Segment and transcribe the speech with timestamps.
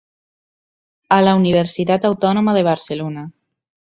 [1.17, 3.27] A la Universitat Autònoma de Barcelona.